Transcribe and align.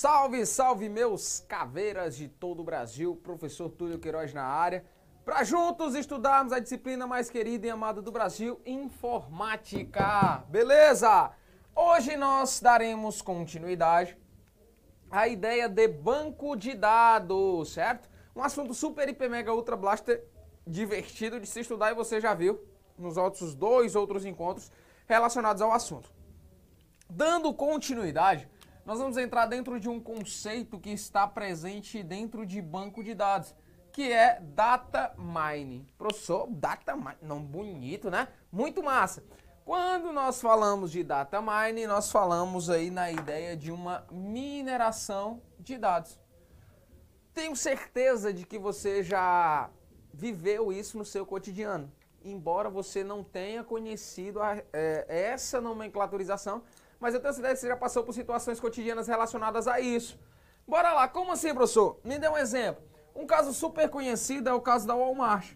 Salve, 0.00 0.46
salve 0.46 0.88
meus 0.88 1.40
caveiras 1.48 2.16
de 2.16 2.28
todo 2.28 2.60
o 2.60 2.64
Brasil, 2.64 3.16
professor 3.16 3.68
Túlio 3.68 3.98
Queiroz 3.98 4.32
na 4.32 4.44
área, 4.44 4.84
para 5.24 5.42
juntos 5.42 5.96
estudarmos 5.96 6.52
a 6.52 6.60
disciplina 6.60 7.04
mais 7.04 7.28
querida 7.28 7.66
e 7.66 7.70
amada 7.70 8.00
do 8.00 8.12
Brasil, 8.12 8.60
informática. 8.64 10.44
Beleza? 10.48 11.32
Hoje 11.74 12.16
nós 12.16 12.60
daremos 12.60 13.20
continuidade 13.20 14.16
à 15.10 15.26
ideia 15.26 15.68
de 15.68 15.88
banco 15.88 16.54
de 16.54 16.74
dados, 16.74 17.72
certo? 17.72 18.08
Um 18.36 18.42
assunto 18.44 18.74
super, 18.74 19.08
hiper, 19.08 19.28
mega, 19.28 19.52
ultra 19.52 19.76
blaster 19.76 20.24
divertido 20.64 21.40
de 21.40 21.46
se 21.48 21.58
estudar 21.58 21.90
e 21.90 21.96
você 21.96 22.20
já 22.20 22.34
viu 22.34 22.64
nos 22.96 23.16
outros 23.16 23.52
dois 23.52 23.96
outros 23.96 24.24
encontros 24.24 24.70
relacionados 25.08 25.60
ao 25.60 25.72
assunto. 25.72 26.08
Dando 27.10 27.52
continuidade, 27.52 28.48
nós 28.88 29.00
vamos 29.00 29.18
entrar 29.18 29.44
dentro 29.44 29.78
de 29.78 29.86
um 29.86 30.00
conceito 30.00 30.80
que 30.80 30.88
está 30.88 31.28
presente 31.28 32.02
dentro 32.02 32.46
de 32.46 32.62
banco 32.62 33.04
de 33.04 33.14
dados, 33.14 33.54
que 33.92 34.10
é 34.10 34.40
data 34.40 35.14
mining. 35.18 35.86
Professor, 35.98 36.46
data 36.48 36.96
mining, 36.96 37.18
não 37.20 37.38
bonito, 37.44 38.10
né? 38.10 38.28
Muito 38.50 38.82
massa. 38.82 39.22
Quando 39.62 40.10
nós 40.10 40.40
falamos 40.40 40.90
de 40.90 41.04
data 41.04 41.38
mining, 41.42 41.84
nós 41.84 42.10
falamos 42.10 42.70
aí 42.70 42.90
na 42.90 43.12
ideia 43.12 43.54
de 43.54 43.70
uma 43.70 44.06
mineração 44.10 45.42
de 45.58 45.76
dados. 45.76 46.18
Tenho 47.34 47.54
certeza 47.54 48.32
de 48.32 48.46
que 48.46 48.58
você 48.58 49.02
já 49.02 49.68
viveu 50.14 50.72
isso 50.72 50.96
no 50.96 51.04
seu 51.04 51.26
cotidiano, 51.26 51.92
embora 52.24 52.70
você 52.70 53.04
não 53.04 53.22
tenha 53.22 53.62
conhecido 53.62 54.40
a, 54.40 54.56
é, 54.72 55.04
essa 55.06 55.60
nomenclaturização 55.60 56.62
mas 57.00 57.14
eu 57.14 57.20
tenho 57.20 57.32
certeza 57.32 57.54
que 57.54 57.60
você 57.60 57.68
já 57.68 57.76
passou 57.76 58.02
por 58.04 58.12
situações 58.12 58.60
cotidianas 58.60 59.06
relacionadas 59.06 59.68
a 59.68 59.80
isso. 59.80 60.18
Bora 60.66 60.92
lá, 60.92 61.08
como 61.08 61.32
assim, 61.32 61.54
professor? 61.54 62.00
Me 62.04 62.18
dê 62.18 62.28
um 62.28 62.36
exemplo. 62.36 62.82
Um 63.14 63.26
caso 63.26 63.52
super 63.52 63.88
conhecido 63.88 64.48
é 64.48 64.52
o 64.52 64.60
caso 64.60 64.86
da 64.86 64.94
Walmart, 64.94 65.54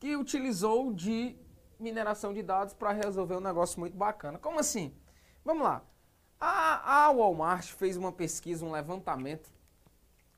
que 0.00 0.16
utilizou 0.16 0.92
de 0.92 1.38
mineração 1.78 2.32
de 2.32 2.42
dados 2.42 2.74
para 2.74 2.92
resolver 2.92 3.36
um 3.36 3.40
negócio 3.40 3.78
muito 3.80 3.96
bacana. 3.96 4.38
Como 4.38 4.58
assim? 4.58 4.94
Vamos 5.44 5.64
lá. 5.64 5.82
A, 6.40 7.06
a 7.06 7.12
Walmart 7.12 7.66
fez 7.72 7.96
uma 7.96 8.12
pesquisa, 8.12 8.64
um 8.64 8.72
levantamento, 8.72 9.50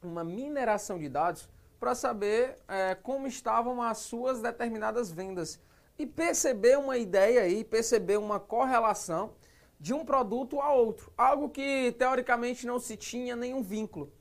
uma 0.02 0.22
mineração 0.22 0.98
de 0.98 1.08
dados 1.08 1.48
para 1.80 1.94
saber 1.94 2.58
é, 2.68 2.94
como 2.94 3.26
estavam 3.26 3.82
as 3.82 3.98
suas 3.98 4.40
determinadas 4.40 5.10
vendas 5.10 5.60
e 5.98 6.06
perceber 6.06 6.78
uma 6.78 6.96
ideia 6.96 7.42
aí, 7.42 7.64
perceber 7.64 8.16
uma 8.16 8.40
correlação 8.40 9.34
de 9.78 9.92
um 9.92 10.04
produto 10.04 10.60
a 10.60 10.72
outro, 10.72 11.12
algo 11.16 11.50
que 11.50 11.92
teoricamente 11.98 12.66
não 12.66 12.78
se 12.78 12.96
tinha 12.96 13.36
nenhum 13.36 13.62
vínculo. 13.62 14.12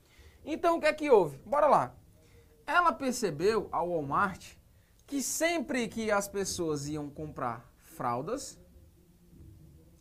Então 0.44 0.76
o 0.76 0.80
que 0.80 0.86
é 0.86 0.92
que 0.92 1.10
houve? 1.10 1.38
Bora 1.38 1.66
lá. 1.66 1.96
Ela 2.66 2.92
percebeu, 2.92 3.68
a 3.72 3.82
Walmart, 3.82 4.56
que 5.06 5.22
sempre 5.22 5.88
que 5.88 6.10
as 6.10 6.28
pessoas 6.28 6.88
iam 6.88 7.10
comprar 7.10 7.70
fraldas, 7.78 8.58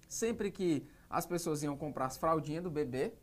sempre 0.08 0.52
que 0.52 0.88
as 1.10 1.26
pessoas 1.26 1.64
iam 1.64 1.78
comprar 1.78 2.06
as 2.06 2.18
fraldinhas 2.18 2.64
do 2.64 2.72
bebê, 2.72 3.14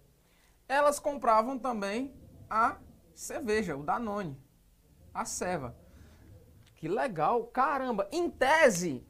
elas 0.68 0.98
compravam 0.98 1.58
também 1.58 2.14
a 2.48 2.78
cerveja, 3.14 3.76
o 3.76 3.82
Danone, 3.82 4.36
a 5.12 5.24
ceva. 5.24 5.76
Que 6.80 6.88
legal, 6.88 7.44
caramba. 7.48 8.08
Em 8.10 8.30
tese, 8.30 9.06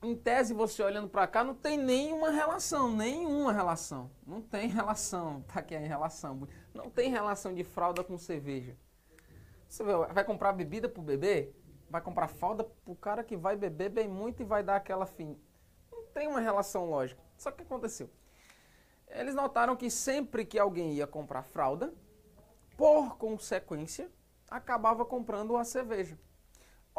em 0.00 0.14
tese 0.14 0.54
você 0.54 0.80
olhando 0.84 1.08
para 1.08 1.26
cá 1.26 1.42
não 1.42 1.52
tem 1.52 1.76
nenhuma 1.76 2.30
relação, 2.30 2.88
nenhuma 2.94 3.52
relação. 3.52 4.08
Não 4.24 4.40
tem 4.40 4.68
relação, 4.68 5.42
tá 5.52 5.58
aqui 5.58 5.74
em 5.74 5.88
relação. 5.88 6.46
Não 6.72 6.88
tem 6.88 7.10
relação 7.10 7.52
de 7.52 7.64
fralda 7.64 8.04
com 8.04 8.16
cerveja. 8.16 8.76
Você 9.68 9.82
vai 9.82 10.22
comprar 10.22 10.52
bebida 10.52 10.88
pro 10.88 11.02
bebê? 11.02 11.52
Vai 11.90 12.00
comprar 12.00 12.28
fralda 12.28 12.62
pro 12.62 12.94
cara 12.94 13.24
que 13.24 13.36
vai 13.36 13.56
beber 13.56 13.88
bem 13.88 14.06
muito 14.06 14.40
e 14.40 14.44
vai 14.44 14.62
dar 14.62 14.76
aquela 14.76 15.06
fim. 15.06 15.36
Não 15.90 16.04
tem 16.14 16.28
uma 16.28 16.38
relação 16.38 16.88
lógica. 16.88 17.20
Só 17.36 17.50
que 17.50 17.64
aconteceu. 17.64 18.08
Eles 19.08 19.34
notaram 19.34 19.74
que 19.74 19.90
sempre 19.90 20.44
que 20.44 20.56
alguém 20.56 20.92
ia 20.92 21.06
comprar 21.06 21.42
fralda, 21.42 21.92
por 22.76 23.16
consequência, 23.16 24.08
acabava 24.48 25.04
comprando 25.04 25.56
a 25.56 25.64
cerveja 25.64 26.16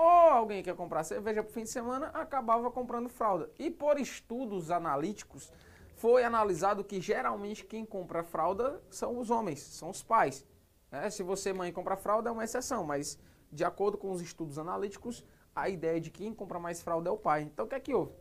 ou 0.02 0.30
alguém 0.30 0.64
que 0.64 0.70
ia 0.70 0.76
comprar 0.76 1.04
cerveja 1.04 1.44
para 1.44 1.52
fim 1.52 1.64
de 1.64 1.70
semana 1.70 2.08
acabava 2.08 2.70
comprando 2.72 3.10
fralda. 3.10 3.50
E 3.60 3.70
por 3.70 4.00
estudos 4.00 4.72
analíticos, 4.72 5.52
foi 5.96 6.24
analisado 6.24 6.84
que 6.84 7.00
geralmente 7.00 7.64
quem 7.64 7.86
compra 7.86 8.24
fralda 8.24 8.82
são 8.90 9.20
os 9.20 9.30
homens, 9.30 9.60
são 9.60 9.90
os 9.90 10.02
pais. 10.02 10.46
Né? 10.90 11.10
Se 11.10 11.22
você, 11.22 11.54
mãe, 11.54 11.72
compra 11.72 11.96
fralda, 11.96 12.30
é 12.30 12.32
uma 12.32 12.44
exceção, 12.44 12.84
mas 12.84 13.20
de 13.52 13.64
acordo 13.64 13.98
com 13.98 14.12
os 14.12 14.22
estudos 14.22 14.58
analíticos, 14.58 15.24
a 15.56 15.70
ideia 15.70 16.02
de 16.02 16.10
quem 16.10 16.34
compra 16.34 16.60
mais 16.60 16.82
fralda 16.82 17.10
é 17.10 17.14
o 17.14 17.18
pai. 17.18 17.44
Então 17.44 17.66
o 17.66 17.68
que 17.70 17.76
é 17.76 17.80
que 17.80 17.94
houve? 17.94 18.14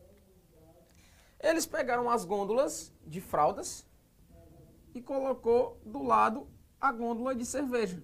Eles 1.41 1.65
pegaram 1.65 2.11
as 2.11 2.25
gôndolas 2.25 2.93
de 3.07 3.21
fraldas 3.21 3.87
e 4.95 5.01
colocou 5.01 5.81
do 5.85 6.03
lado 6.03 6.47
a 6.81 6.93
gôndola 6.93 7.35
de 7.35 7.47
cerveja. 7.47 8.03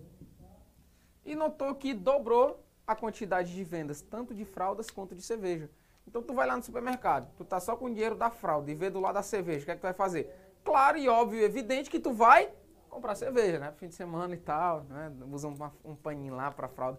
E 1.25 1.35
notou 1.35 1.75
que 1.75 1.93
dobrou 1.93 2.66
a 2.87 2.95
quantidade 2.95 3.55
de 3.55 3.65
vendas, 3.65 4.01
tanto 4.01 4.35
de 4.35 4.45
fraldas 4.45 4.91
quanto 4.91 5.15
de 5.15 5.23
cerveja. 5.23 5.69
Então 6.07 6.23
tu 6.23 6.33
vai 6.33 6.47
lá 6.47 6.57
no 6.57 6.63
supermercado, 6.63 7.29
tu 7.37 7.45
tá 7.45 7.59
só 7.59 7.77
com 7.77 7.87
o 7.87 7.91
dinheiro 7.91 8.15
da 8.15 8.31
fralda 8.31 8.71
e 8.71 8.75
vê 8.75 8.89
do 8.89 9.01
lado 9.01 9.15
da 9.15 9.23
cerveja, 9.23 9.63
o 9.63 9.65
que 9.65 9.71
é 9.73 9.75
que 9.75 9.81
tu 9.81 9.85
vai 9.85 9.93
fazer? 9.93 10.31
Claro 10.65 10.97
e 10.97 11.09
óbvio, 11.09 11.43
evidente 11.43 11.91
que 11.91 11.99
tu 11.99 12.13
vai 12.13 12.51
comprar 12.89 13.15
cerveja, 13.15 13.59
né? 13.59 13.73
Fim 13.77 13.89
de 13.89 13.95
semana 13.95 14.35
e 14.35 14.39
tal, 14.39 14.85
né? 14.85 15.13
Usa 15.31 15.49
uma, 15.49 15.75
um 15.85 15.95
paninho 15.95 16.35
lá 16.35 16.51
para 16.51 16.69
fralda. 16.69 16.99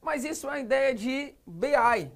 Mas 0.00 0.24
isso 0.24 0.46
é 0.46 0.50
uma 0.50 0.60
ideia 0.60 0.94
de 0.94 1.34
BI. 1.46 2.12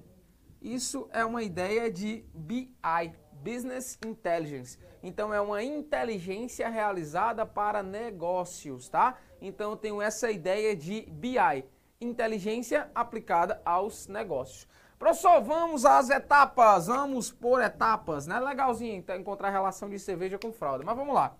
Isso 0.61 1.07
é 1.11 1.23
uma 1.23 1.41
ideia 1.41 1.91
de 1.91 2.25
BI, 2.33 3.13
Business 3.33 3.97
Intelligence. 4.05 4.77
Então 5.01 5.33
é 5.33 5.39
uma 5.39 5.63
inteligência 5.63 6.67
realizada 6.69 7.45
para 7.45 7.81
negócios, 7.81 8.89
tá? 8.89 9.17
Então 9.41 9.71
eu 9.71 9.77
tenho 9.77 10.01
essa 10.01 10.29
ideia 10.29 10.75
de 10.75 11.01
BI 11.09 11.65
inteligência 12.01 12.89
aplicada 12.95 13.61
aos 13.65 14.07
negócios. 14.07 14.67
Professor, 14.97 15.41
vamos 15.41 15.85
às 15.85 16.09
etapas, 16.09 16.87
vamos 16.87 17.31
por 17.31 17.61
etapas, 17.61 18.25
né? 18.25 18.39
Legalzinho 18.39 18.95
então, 18.95 19.15
encontrar 19.15 19.49
relação 19.49 19.89
de 19.89 19.99
cerveja 19.99 20.37
com 20.37 20.51
fralda, 20.51 20.83
mas 20.85 20.95
vamos 20.95 21.13
lá. 21.13 21.35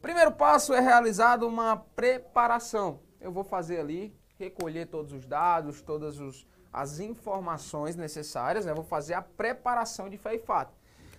Primeiro 0.00 0.32
passo 0.32 0.72
é 0.72 0.80
realizado 0.80 1.46
uma 1.46 1.76
preparação. 1.76 3.00
Eu 3.20 3.32
vou 3.32 3.42
fazer 3.42 3.80
ali, 3.80 4.16
recolher 4.38 4.86
todos 4.86 5.12
os 5.12 5.26
dados, 5.26 5.82
todas 5.82 6.20
os, 6.20 6.46
as 6.72 7.00
informações 7.00 7.96
necessárias, 7.96 8.64
né? 8.64 8.74
Vou 8.74 8.84
fazer 8.84 9.14
a 9.14 9.22
preparação 9.22 10.08
de 10.08 10.16
fé 10.16 10.34
e 10.34 10.38
fato. 10.38 10.76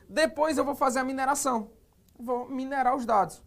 Depois 0.07 0.57
eu 0.57 0.63
vou 0.63 0.75
fazer 0.75 1.00
a 1.00 1.03
mineração. 1.03 1.72
Vou 2.17 2.47
minerar 2.47 2.95
os 2.95 3.06
dados. 3.06 3.44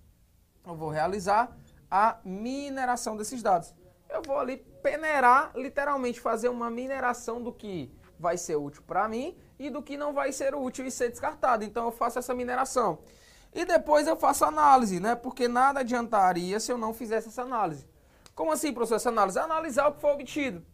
Eu 0.66 0.75
vou 0.75 0.91
realizar 0.91 1.56
a 1.91 2.19
mineração 2.22 3.16
desses 3.16 3.42
dados 3.42 3.75
eu 4.10 4.22
vou 4.22 4.38
ali 4.38 4.56
peneirar, 4.88 5.53
literalmente 5.54 6.19
fazer 6.19 6.49
uma 6.49 6.71
mineração 6.71 7.43
do 7.43 7.53
que 7.53 7.93
vai 8.19 8.38
ser 8.38 8.56
útil 8.56 8.82
para 8.87 9.06
mim 9.06 9.37
e 9.59 9.69
do 9.69 9.82
que 9.82 9.97
não 9.97 10.15
vai 10.15 10.32
ser 10.32 10.54
útil 10.54 10.87
e 10.87 10.91
ser 10.91 11.10
descartado. 11.10 11.62
Então 11.62 11.84
eu 11.84 11.93
faço 11.93 12.19
essa 12.19 12.34
mineração. 12.34 12.98
E 13.54 13.65
depois 13.65 14.06
eu 14.06 14.16
faço 14.16 14.44
análise, 14.44 14.98
né? 14.98 15.15
Porque 15.15 15.47
nada 15.47 15.81
adiantaria 15.81 16.59
se 16.59 16.72
eu 16.72 16.78
não 16.78 16.94
fizesse 16.94 17.28
essa 17.28 17.43
análise. 17.43 17.87
Como 18.34 18.50
assim, 18.50 18.72
professor, 18.72 18.97
essa 18.97 19.09
análise? 19.10 19.38
Analisar 19.38 19.88
o 19.88 19.93
que 19.93 20.00
foi 20.00 20.12
obtido. 20.12 20.65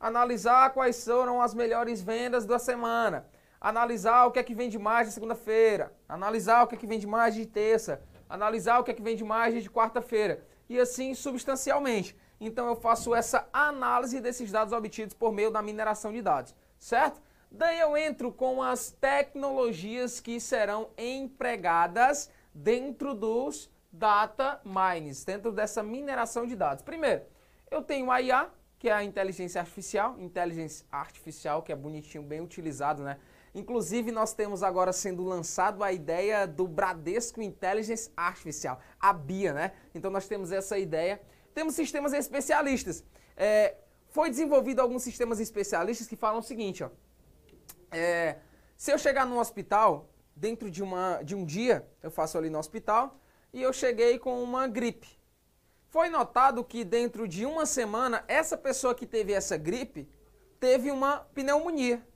Analisar 0.00 0.70
quais 0.70 1.04
foram 1.04 1.40
as 1.40 1.54
melhores 1.54 2.02
vendas 2.02 2.44
da 2.44 2.58
semana. 2.58 3.26
Analisar 3.60 4.26
o 4.26 4.32
que 4.32 4.38
é 4.38 4.42
que 4.42 4.54
vende 4.54 4.78
mais 4.78 5.06
de 5.06 5.14
segunda-feira. 5.14 5.92
Analisar 6.08 6.64
o 6.64 6.66
que 6.66 6.74
é 6.74 6.78
que 6.78 6.86
vende 6.86 7.06
mais 7.06 7.34
de 7.34 7.46
terça. 7.46 8.02
Analisar 8.28 8.80
o 8.80 8.84
que 8.84 8.90
é 8.90 8.94
que 8.94 9.02
vende 9.02 9.22
mais 9.22 9.62
de 9.62 9.70
quarta-feira. 9.70 10.42
E 10.68 10.78
assim 10.78 11.14
substancialmente. 11.14 12.16
Então 12.40 12.66
eu 12.68 12.76
faço 12.76 13.14
essa 13.14 13.46
análise 13.52 14.20
desses 14.20 14.50
dados 14.50 14.72
obtidos 14.72 15.14
por 15.14 15.30
meio 15.30 15.50
da 15.50 15.60
mineração 15.60 16.10
de 16.10 16.22
dados, 16.22 16.54
certo? 16.78 17.20
Daí 17.50 17.78
eu 17.78 17.96
entro 17.96 18.32
com 18.32 18.62
as 18.62 18.90
tecnologias 18.90 20.20
que 20.20 20.40
serão 20.40 20.88
empregadas 20.96 22.30
dentro 22.54 23.14
dos 23.14 23.70
data 23.92 24.60
mines, 24.64 25.24
dentro 25.24 25.52
dessa 25.52 25.82
mineração 25.82 26.46
de 26.46 26.54
dados. 26.54 26.82
Primeiro, 26.82 27.22
eu 27.70 27.82
tenho 27.82 28.10
a 28.10 28.22
IA, 28.22 28.48
que 28.78 28.88
é 28.88 28.92
a 28.92 29.04
inteligência 29.04 29.60
artificial, 29.60 30.16
inteligência 30.18 30.86
artificial 30.90 31.62
que 31.62 31.72
é 31.72 31.76
bonitinho, 31.76 32.22
bem 32.22 32.40
utilizado, 32.40 33.02
né? 33.02 33.18
Inclusive, 33.52 34.12
nós 34.12 34.32
temos 34.32 34.62
agora 34.62 34.92
sendo 34.92 35.24
lançado 35.24 35.82
a 35.82 35.92
ideia 35.92 36.46
do 36.46 36.68
Bradesco 36.68 37.42
Intelligence 37.42 38.10
Artificial, 38.16 38.80
a 38.98 39.12
BIA, 39.12 39.52
né? 39.52 39.72
Então 39.92 40.10
nós 40.10 40.28
temos 40.28 40.52
essa 40.52 40.78
ideia 40.78 41.20
temos 41.54 41.74
sistemas 41.74 42.12
especialistas. 42.12 43.04
É, 43.36 43.76
foi 44.08 44.30
desenvolvido 44.30 44.80
alguns 44.80 45.02
sistemas 45.02 45.40
especialistas 45.40 46.06
que 46.06 46.16
falam 46.16 46.40
o 46.40 46.42
seguinte, 46.42 46.82
ó. 46.82 46.90
É, 47.92 48.36
se 48.76 48.92
eu 48.92 48.98
chegar 48.98 49.26
no 49.26 49.38
hospital, 49.38 50.08
dentro 50.34 50.70
de, 50.70 50.82
uma, 50.82 51.22
de 51.22 51.34
um 51.34 51.44
dia, 51.44 51.86
eu 52.02 52.10
faço 52.10 52.38
ali 52.38 52.48
no 52.48 52.58
hospital, 52.58 53.20
e 53.52 53.60
eu 53.60 53.72
cheguei 53.72 54.18
com 54.18 54.42
uma 54.42 54.66
gripe. 54.66 55.08
Foi 55.88 56.08
notado 56.08 56.64
que 56.64 56.84
dentro 56.84 57.26
de 57.26 57.44
uma 57.44 57.66
semana, 57.66 58.24
essa 58.28 58.56
pessoa 58.56 58.94
que 58.94 59.06
teve 59.06 59.32
essa 59.32 59.56
gripe 59.56 60.08
teve 60.58 60.90
uma 60.90 61.18
pneumonia. 61.34 62.06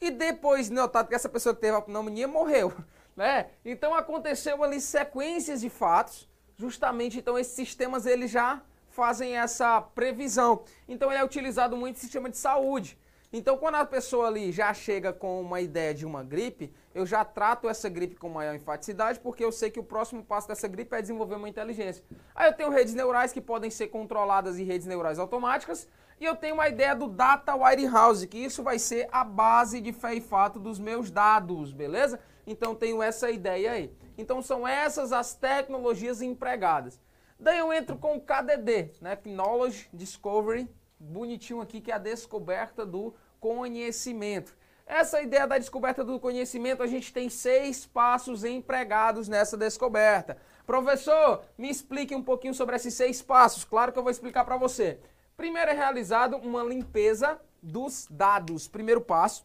E 0.00 0.10
depois 0.10 0.68
notado 0.68 1.08
que 1.08 1.14
essa 1.14 1.28
pessoa 1.28 1.54
que 1.54 1.60
teve 1.60 1.76
a 1.76 1.82
pneumonia 1.82 2.28
morreu. 2.28 2.72
Né? 3.16 3.48
Então 3.64 3.94
aconteceu 3.94 4.62
ali 4.62 4.78
sequências 4.78 5.62
de 5.62 5.70
fatos, 5.70 6.28
justamente 6.56 7.18
então 7.18 7.38
esses 7.38 7.54
sistemas 7.54 8.06
eles 8.06 8.30
já 8.30 8.62
fazem 8.90 9.36
essa 9.36 9.80
previsão. 9.80 10.62
Então 10.88 11.10
ele 11.10 11.20
é 11.20 11.24
utilizado 11.24 11.76
muito 11.76 11.96
no 11.96 12.00
sistema 12.00 12.30
de 12.30 12.36
saúde. 12.36 12.98
Então, 13.32 13.58
quando 13.58 13.74
a 13.74 13.84
pessoa 13.84 14.28
ali 14.28 14.52
já 14.52 14.72
chega 14.72 15.12
com 15.12 15.40
uma 15.40 15.60
ideia 15.60 15.92
de 15.92 16.06
uma 16.06 16.22
gripe, 16.22 16.72
eu 16.94 17.04
já 17.04 17.24
trato 17.24 17.68
essa 17.68 17.88
gripe 17.88 18.14
com 18.14 18.28
maior 18.28 18.54
enfaticidade, 18.54 19.18
porque 19.20 19.44
eu 19.44 19.50
sei 19.50 19.70
que 19.70 19.80
o 19.80 19.84
próximo 19.84 20.24
passo 20.24 20.46
dessa 20.48 20.66
gripe 20.68 20.94
é 20.94 21.02
desenvolver 21.02 21.34
uma 21.34 21.48
inteligência. 21.48 22.04
Aí 22.34 22.48
eu 22.48 22.54
tenho 22.54 22.70
redes 22.70 22.94
neurais 22.94 23.32
que 23.32 23.40
podem 23.40 23.68
ser 23.68 23.88
controladas 23.88 24.58
em 24.58 24.64
redes 24.64 24.86
neurais 24.86 25.18
automáticas, 25.18 25.88
e 26.18 26.24
eu 26.24 26.34
tenho 26.34 26.54
uma 26.54 26.68
ideia 26.68 26.94
do 26.94 27.08
Data 27.08 27.54
Warehouse, 27.54 28.26
que 28.26 28.38
isso 28.38 28.62
vai 28.62 28.78
ser 28.78 29.08
a 29.12 29.22
base 29.22 29.82
de 29.82 29.92
fé 29.92 30.14
e 30.14 30.20
fato 30.20 30.58
dos 30.58 30.78
meus 30.78 31.10
dados, 31.10 31.72
beleza? 31.72 32.18
Então 32.46 32.74
tenho 32.74 33.02
essa 33.02 33.30
ideia 33.30 33.72
aí. 33.72 33.92
Então 34.16 34.40
são 34.40 34.66
essas 34.66 35.12
as 35.12 35.34
tecnologias 35.34 36.22
empregadas. 36.22 37.00
Daí 37.38 37.58
eu 37.58 37.72
entro 37.72 37.96
com 37.96 38.16
o 38.16 38.20
KDD, 38.20 38.92
né? 39.00 39.18
Knowledge 39.24 39.88
Discovery, 39.92 40.68
bonitinho 40.98 41.60
aqui, 41.60 41.80
que 41.80 41.92
é 41.92 41.94
a 41.94 41.98
descoberta 41.98 42.86
do 42.86 43.14
conhecimento. 43.38 44.56
Essa 44.86 45.20
ideia 45.20 45.46
da 45.46 45.58
descoberta 45.58 46.04
do 46.04 46.20
conhecimento, 46.20 46.82
a 46.82 46.86
gente 46.86 47.12
tem 47.12 47.28
seis 47.28 47.84
passos 47.84 48.44
empregados 48.44 49.28
nessa 49.28 49.56
descoberta. 49.56 50.38
Professor, 50.64 51.42
me 51.58 51.68
explique 51.68 52.14
um 52.14 52.22
pouquinho 52.22 52.54
sobre 52.54 52.76
esses 52.76 52.94
seis 52.94 53.20
passos. 53.20 53.64
Claro 53.64 53.92
que 53.92 53.98
eu 53.98 54.02
vou 54.02 54.12
explicar 54.12 54.44
para 54.44 54.56
você. 54.56 55.00
Primeiro 55.36 55.72
é 55.72 55.74
realizado 55.74 56.36
uma 56.36 56.62
limpeza 56.62 57.38
dos 57.60 58.06
dados. 58.08 58.68
Primeiro 58.68 59.00
passo 59.00 59.44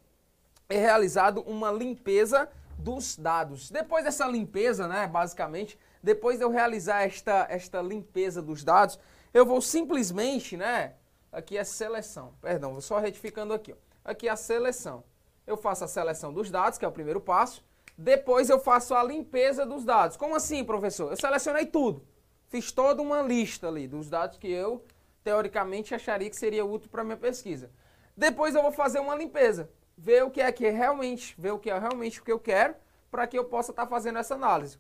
é 0.69 0.77
realizado 0.77 1.41
uma 1.41 1.71
limpeza 1.71 2.47
dos 2.81 3.18
dados. 3.18 3.69
Depois 3.69 4.04
dessa 4.04 4.25
limpeza, 4.28 4.88
né, 4.88 5.07
basicamente, 5.07 5.78
depois 6.01 6.38
de 6.38 6.44
eu 6.44 6.50
realizar 6.50 7.04
esta, 7.04 7.45
esta 7.50 7.81
limpeza 7.81 8.42
dos 8.42 8.63
dados, 8.63 9.00
eu 9.33 9.45
vou 9.45 9.62
simplesmente, 9.62 10.57
né, 10.57 10.95
aqui 11.31 11.57
é 11.57 11.63
seleção, 11.63 12.33
perdão, 12.42 12.72
vou 12.72 12.81
só 12.81 13.00
retificando 13.00 13.54
aqui, 13.54 13.74
ó. 13.74 13.75
aqui 14.04 14.28
é 14.28 14.31
a 14.31 14.36
seleção. 14.36 15.04
Eu 15.45 15.57
faço 15.57 15.83
a 15.83 15.88
seleção 15.88 16.33
dos 16.33 16.50
dados, 16.50 16.78
que 16.78 16.86
é 16.86 16.88
o 16.88 16.92
primeiro 16.92 17.22
passo, 17.22 17.63
depois 17.98 18.50
eu 18.50 18.60
faço 18.60 18.95
a 18.95 19.04
limpeza 19.04 19.66
dos 19.66 19.86
dados. 19.86 20.18
Como 20.18 20.36
assim, 20.36 20.63
professor? 20.63 21.12
Eu 21.12 21.18
selecionei 21.18 21.66
tudo, 21.66 22.06
fiz 22.50 22.72
toda 22.72 23.01
uma 23.01 23.22
lista 23.22 23.68
ali 23.68 23.88
dos 23.88 24.10
dados 24.10 24.38
que 24.38 24.48
eu, 24.48 24.83
teoricamente, 25.24 25.94
acharia 25.94 26.30
que 26.30 26.36
seria 26.36 26.66
útil 26.66 26.89
para 26.89 27.04
minha 27.04 27.18
pesquisa. 27.18 27.69
Depois 28.18 28.56
eu 28.56 28.62
vou 28.62 28.72
fazer 28.72 29.00
uma 29.00 29.16
limpeza 29.16 29.69
ver 30.01 30.24
o 30.24 30.31
que 30.31 30.42
é 30.42 30.51
que 30.51 30.68
realmente, 30.69 31.36
ver 31.38 31.51
o 31.51 31.59
que 31.59 31.69
é 31.69 31.77
realmente 31.77 32.19
o 32.19 32.24
que 32.24 32.31
eu 32.31 32.39
quero, 32.39 32.74
para 33.12 33.27
que 33.27 33.38
eu 33.38 33.45
possa 33.45 33.71
estar 33.71 33.83
tá 33.83 33.89
fazendo 33.89 34.18
essa 34.18 34.33
análise. 34.33 34.80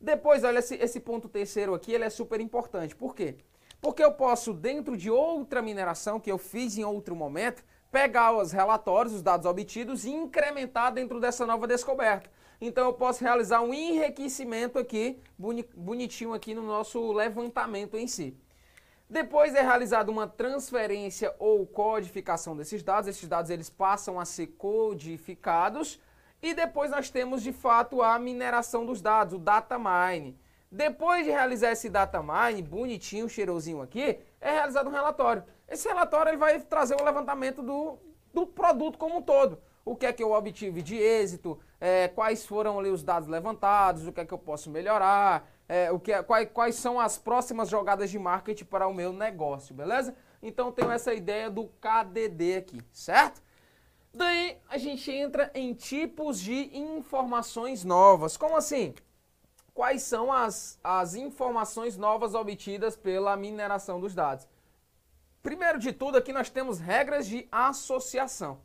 Depois, 0.00 0.42
olha, 0.42 0.58
esse, 0.58 0.74
esse 0.76 0.98
ponto 0.98 1.28
terceiro 1.28 1.74
aqui, 1.74 1.92
ele 1.92 2.04
é 2.04 2.10
super 2.10 2.40
importante. 2.40 2.94
Por 2.94 3.14
quê? 3.14 3.36
Porque 3.80 4.02
eu 4.02 4.12
posso, 4.12 4.52
dentro 4.52 4.96
de 4.96 5.10
outra 5.10 5.62
mineração 5.62 6.18
que 6.18 6.30
eu 6.30 6.38
fiz 6.38 6.76
em 6.76 6.84
outro 6.84 7.14
momento, 7.14 7.64
pegar 7.92 8.32
os 8.32 8.50
relatórios, 8.50 9.14
os 9.14 9.22
dados 9.22 9.46
obtidos 9.46 10.04
e 10.04 10.10
incrementar 10.10 10.92
dentro 10.92 11.20
dessa 11.20 11.46
nova 11.46 11.66
descoberta. 11.66 12.28
Então 12.60 12.86
eu 12.86 12.92
posso 12.92 13.22
realizar 13.22 13.60
um 13.60 13.72
enriquecimento 13.72 14.78
aqui, 14.78 15.20
bonitinho 15.76 16.34
aqui 16.34 16.52
no 16.52 16.62
nosso 16.62 17.12
levantamento 17.12 17.96
em 17.96 18.08
si. 18.08 18.36
Depois 19.10 19.54
é 19.54 19.62
realizada 19.62 20.10
uma 20.10 20.26
transferência 20.26 21.34
ou 21.38 21.66
codificação 21.66 22.54
desses 22.54 22.82
dados. 22.82 23.08
Esses 23.08 23.26
dados 23.26 23.50
eles 23.50 23.70
passam 23.70 24.20
a 24.20 24.24
ser 24.24 24.48
codificados. 24.48 25.98
E 26.42 26.52
depois 26.52 26.90
nós 26.90 27.08
temos 27.10 27.42
de 27.42 27.52
fato 27.52 28.02
a 28.02 28.18
mineração 28.18 28.84
dos 28.84 29.00
dados, 29.00 29.34
o 29.34 29.38
data 29.38 29.78
mine. 29.78 30.38
Depois 30.70 31.24
de 31.24 31.30
realizar 31.30 31.72
esse 31.72 31.88
data 31.88 32.22
mine, 32.22 32.62
bonitinho, 32.62 33.28
cheirosinho 33.28 33.80
aqui, 33.80 34.18
é 34.40 34.50
realizado 34.50 34.88
um 34.88 34.92
relatório. 34.92 35.42
Esse 35.66 35.88
relatório 35.88 36.30
ele 36.30 36.36
vai 36.36 36.60
trazer 36.60 36.94
o 37.00 37.04
levantamento 37.04 37.62
do, 37.62 37.98
do 38.32 38.46
produto 38.46 38.98
como 38.98 39.16
um 39.16 39.22
todo. 39.22 39.58
O 39.84 39.96
que 39.96 40.04
é 40.04 40.12
que 40.12 40.22
eu 40.22 40.32
obtive 40.32 40.82
de 40.82 40.96
êxito, 40.96 41.58
é, 41.80 42.08
quais 42.08 42.44
foram 42.44 42.78
ali 42.78 42.90
os 42.90 43.02
dados 43.02 43.26
levantados, 43.26 44.06
o 44.06 44.12
que 44.12 44.20
é 44.20 44.24
que 44.26 44.34
eu 44.34 44.38
posso 44.38 44.70
melhorar, 44.70 45.48
é, 45.68 45.92
o 45.92 46.00
que 46.00 46.12
é, 46.12 46.22
quais, 46.22 46.48
quais 46.52 46.74
são 46.76 46.98
as 46.98 47.18
próximas 47.18 47.68
jogadas 47.68 48.10
de 48.10 48.18
marketing 48.18 48.64
para 48.64 48.86
o 48.86 48.94
meu 48.94 49.12
negócio, 49.12 49.74
beleza? 49.74 50.16
Então 50.42 50.72
tenho 50.72 50.90
essa 50.90 51.12
ideia 51.12 51.50
do 51.50 51.68
KDD 51.80 52.56
aqui, 52.56 52.80
certo? 52.90 53.42
Daí 54.14 54.56
a 54.68 54.78
gente 54.78 55.10
entra 55.12 55.50
em 55.54 55.74
tipos 55.74 56.40
de 56.40 56.76
informações 56.76 57.84
novas. 57.84 58.36
Como 58.36 58.56
assim? 58.56 58.94
Quais 59.74 60.02
são 60.02 60.32
as, 60.32 60.78
as 60.82 61.14
informações 61.14 61.96
novas 61.96 62.34
obtidas 62.34 62.96
pela 62.96 63.36
mineração 63.36 64.00
dos 64.00 64.14
dados? 64.14 64.48
Primeiro 65.42 65.78
de 65.78 65.92
tudo, 65.92 66.18
aqui 66.18 66.32
nós 66.32 66.50
temos 66.50 66.80
regras 66.80 67.26
de 67.26 67.46
associação. 67.52 68.60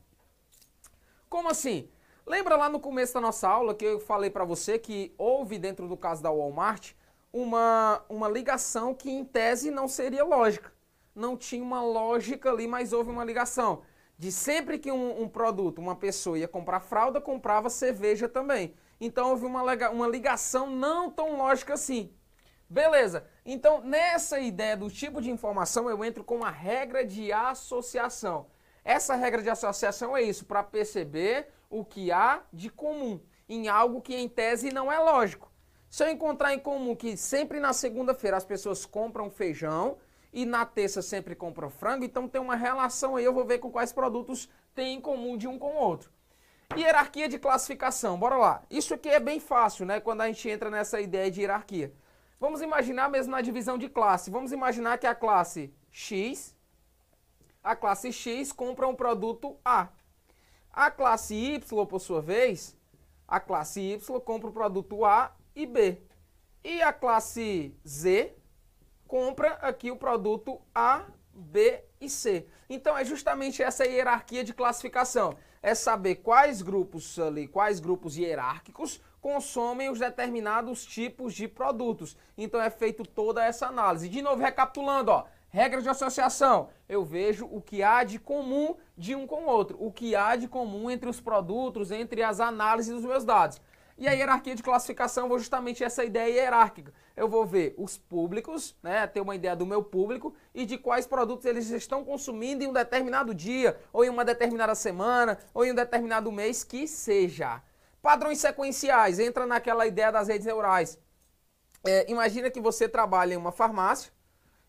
Como 1.29 1.49
assim? 1.49 1.89
Lembra 2.25 2.55
lá 2.55 2.69
no 2.69 2.79
começo 2.79 3.13
da 3.13 3.19
nossa 3.19 3.49
aula 3.49 3.75
que 3.75 3.83
eu 3.83 3.99
falei 3.99 4.29
para 4.29 4.45
você 4.45 4.79
que 4.79 5.13
houve 5.17 5.57
dentro 5.57 5.89
do 5.89 5.97
caso 5.97 6.23
da 6.23 6.31
Walmart 6.31 6.93
uma, 7.33 8.01
uma 8.07 8.29
ligação 8.29 8.93
que 8.93 9.11
em 9.11 9.25
tese 9.25 9.69
não 9.69 9.89
seria 9.89 10.23
lógica. 10.23 10.71
Não 11.13 11.35
tinha 11.35 11.61
uma 11.61 11.83
lógica 11.83 12.49
ali, 12.49 12.65
mas 12.65 12.93
houve 12.93 13.09
uma 13.11 13.25
ligação. 13.25 13.81
De 14.17 14.31
sempre 14.31 14.79
que 14.79 14.89
um, 14.89 15.23
um 15.23 15.27
produto, 15.27 15.79
uma 15.79 15.97
pessoa 15.97 16.39
ia 16.39 16.47
comprar 16.47 16.79
fralda, 16.79 17.19
comprava 17.19 17.69
cerveja 17.69 18.29
também. 18.29 18.73
Então 19.01 19.31
houve 19.31 19.45
uma, 19.45 19.61
uma 19.89 20.07
ligação 20.07 20.69
não 20.69 21.11
tão 21.11 21.37
lógica 21.37 21.73
assim. 21.73 22.09
Beleza. 22.69 23.27
Então, 23.45 23.81
nessa 23.81 24.39
ideia 24.39 24.77
do 24.77 24.89
tipo 24.89 25.21
de 25.21 25.29
informação, 25.29 25.89
eu 25.89 26.03
entro 26.05 26.23
com 26.23 26.37
uma 26.37 26.49
regra 26.49 27.05
de 27.05 27.33
associação. 27.33 28.47
Essa 28.83 29.15
regra 29.15 29.41
de 29.41 29.49
associação 29.49 30.15
é 30.15 30.21
isso, 30.21 30.45
para 30.45 30.63
perceber 30.63 31.47
o 31.69 31.85
que 31.85 32.11
há 32.11 32.41
de 32.51 32.69
comum 32.69 33.19
em 33.47 33.67
algo 33.67 34.01
que 34.01 34.15
em 34.15 34.27
tese 34.27 34.73
não 34.73 34.91
é 34.91 34.99
lógico. 34.99 35.51
Se 35.89 36.03
eu 36.03 36.09
encontrar 36.09 36.53
em 36.53 36.59
comum 36.59 36.95
que 36.95 37.15
sempre 37.15 37.59
na 37.59 37.71
segunda-feira 37.71 38.35
as 38.35 38.45
pessoas 38.45 38.85
compram 38.85 39.29
feijão 39.29 39.97
e 40.31 40.45
na 40.45 40.65
terça 40.65 41.01
sempre 41.01 41.35
compram 41.35 41.69
frango, 41.69 42.03
então 42.03 42.27
tem 42.27 42.41
uma 42.41 42.55
relação 42.55 43.15
aí, 43.15 43.23
eu 43.23 43.33
vou 43.33 43.45
ver 43.45 43.59
com 43.59 43.71
quais 43.71 43.93
produtos 43.93 44.49
tem 44.73 44.95
em 44.95 45.01
comum 45.01 45.37
de 45.37 45.47
um 45.47 45.59
com 45.59 45.75
o 45.75 45.77
outro. 45.77 46.11
Hierarquia 46.75 47.29
de 47.29 47.37
classificação, 47.37 48.17
bora 48.17 48.35
lá. 48.35 48.63
Isso 48.69 48.93
aqui 48.95 49.07
é 49.07 49.19
bem 49.19 49.39
fácil, 49.39 49.85
né, 49.85 49.99
quando 49.99 50.21
a 50.21 50.27
gente 50.27 50.49
entra 50.49 50.71
nessa 50.71 50.99
ideia 50.99 51.29
de 51.29 51.41
hierarquia. 51.41 51.93
Vamos 52.39 52.61
imaginar 52.61 53.09
mesmo 53.09 53.31
na 53.31 53.41
divisão 53.41 53.77
de 53.77 53.87
classe. 53.87 54.29
Vamos 54.29 54.51
imaginar 54.51 54.97
que 54.97 55.07
a 55.07 55.15
classe 55.15 55.73
X, 55.91 56.52
a 57.63 57.75
classe 57.75 58.11
X 58.11 58.51
compra 58.51 58.87
um 58.87 58.95
produto 58.95 59.57
A. 59.63 59.87
A 60.71 60.91
classe 60.91 61.33
Y, 61.35 61.85
por 61.85 61.99
sua 61.99 62.21
vez, 62.21 62.75
a 63.27 63.39
classe 63.39 63.79
Y 63.79 64.19
compra 64.19 64.49
o 64.49 64.53
produto 64.53 65.05
A 65.05 65.31
e 65.55 65.65
B. 65.65 66.01
E 66.63 66.81
a 66.81 66.91
classe 66.91 67.75
Z 67.87 68.35
compra 69.07 69.53
aqui 69.61 69.91
o 69.91 69.95
produto 69.95 70.59
A, 70.73 71.05
B 71.33 71.83
e 72.01 72.09
C. 72.09 72.47
Então 72.69 72.97
é 72.97 73.05
justamente 73.05 73.61
essa 73.61 73.85
hierarquia 73.85 74.43
de 74.43 74.53
classificação. 74.53 75.37
É 75.61 75.73
saber 75.73 76.15
quais 76.15 76.61
grupos 76.61 77.17
ali, 77.17 77.47
quais 77.47 77.79
grupos 77.79 78.17
hierárquicos 78.17 79.01
consomem 79.21 79.89
os 79.89 79.99
determinados 79.99 80.85
tipos 80.85 81.33
de 81.33 81.47
produtos. 81.47 82.17
Então 82.37 82.61
é 82.61 82.69
feito 82.69 83.05
toda 83.05 83.43
essa 83.43 83.67
análise. 83.67 84.09
De 84.09 84.21
novo, 84.21 84.41
recapitulando, 84.41 85.11
ó, 85.11 85.25
Regra 85.53 85.83
de 85.83 85.87
associação. 85.87 86.69
Eu 86.89 87.05
vejo 87.05 87.45
o 87.45 87.61
que 87.61 87.83
há 87.83 88.03
de 88.03 88.17
comum 88.17 88.75
de 88.97 89.13
um 89.13 89.27
com 89.27 89.43
o 89.43 89.45
outro. 89.45 89.77
O 89.79 89.91
que 89.91 90.15
há 90.15 90.35
de 90.35 90.47
comum 90.47 90.89
entre 90.89 91.07
os 91.07 91.21
produtos, 91.21 91.91
entre 91.91 92.23
as 92.23 92.39
análises 92.39 92.91
dos 92.91 93.05
meus 93.05 93.23
dados. 93.23 93.61
E 93.95 94.07
a 94.07 94.13
hierarquia 94.13 94.55
de 94.55 94.63
classificação, 94.63 95.29
vou 95.29 95.37
justamente 95.37 95.83
essa 95.83 96.03
ideia 96.03 96.33
hierárquica. 96.33 96.91
Eu 97.15 97.29
vou 97.29 97.45
ver 97.45 97.75
os 97.77 97.99
públicos, 97.99 98.75
né, 98.81 99.05
ter 99.05 99.21
uma 99.21 99.35
ideia 99.35 99.55
do 99.55 99.63
meu 99.63 99.83
público 99.83 100.33
e 100.55 100.65
de 100.65 100.75
quais 100.75 101.05
produtos 101.05 101.45
eles 101.45 101.69
estão 101.69 102.03
consumindo 102.03 102.63
em 102.63 102.67
um 102.67 102.73
determinado 102.73 103.31
dia, 103.31 103.79
ou 103.93 104.03
em 104.03 104.09
uma 104.09 104.25
determinada 104.25 104.73
semana, 104.73 105.37
ou 105.53 105.63
em 105.63 105.71
um 105.71 105.75
determinado 105.75 106.31
mês, 106.31 106.63
que 106.63 106.87
seja. 106.87 107.61
Padrões 108.01 108.39
sequenciais, 108.39 109.19
entra 109.19 109.45
naquela 109.45 109.85
ideia 109.85 110.11
das 110.11 110.29
redes 110.29 110.47
neurais. 110.47 110.97
É, 111.85 112.09
imagina 112.09 112.49
que 112.49 112.59
você 112.59 112.89
trabalha 112.89 113.35
em 113.35 113.37
uma 113.37 113.51
farmácia, 113.51 114.11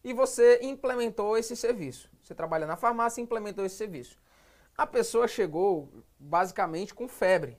e 0.05 0.13
você 0.13 0.61
implementou 0.63 1.37
esse 1.37 1.57
serviço. 1.57 2.11
Você 2.23 2.35
trabalha 2.35 2.67
na 2.67 2.77
farmácia 2.77 3.21
e 3.21 3.25
implementou 3.25 3.65
esse 3.65 3.77
serviço. 3.77 4.19
A 4.77 4.87
pessoa 4.87 5.27
chegou 5.27 5.89
basicamente 6.19 6.95
com 6.95 7.09
febre. 7.09 7.59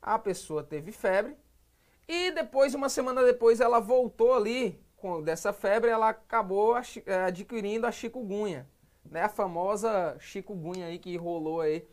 A 0.00 0.18
pessoa 0.18 0.62
teve 0.62 0.92
febre 0.92 1.36
E 2.08 2.30
depois, 2.30 2.74
uma 2.74 2.88
semana 2.88 3.22
depois, 3.22 3.60
ela 3.60 3.80
voltou 3.80 4.32
ali 4.32 4.80
com 4.96 5.22
dessa 5.22 5.52
febre, 5.52 5.90
ela 5.90 6.10
acabou 6.10 6.76
é, 6.76 7.24
adquirindo 7.26 7.86
a 7.86 7.92
chikungunya, 7.92 8.68
né? 9.04 9.22
A 9.22 9.28
famosa 9.28 10.16
chikungunya 10.18 10.86
aí 10.86 10.98
que 10.98 11.16
rolou 11.16 11.60
aí, 11.60 11.86